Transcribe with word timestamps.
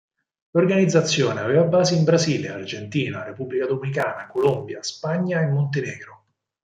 L'organizzazione 0.53 1.41
aveva 1.41 1.61
basi 1.65 1.95
in 1.95 2.03
Brasile, 2.03 2.49
Argentina, 2.49 3.23
Repubblica 3.23 3.67
Dominicana, 3.67 4.25
Colombia, 4.25 4.81
Spagna 4.81 5.41
e 5.41 5.45
Montenegro. 5.51 6.25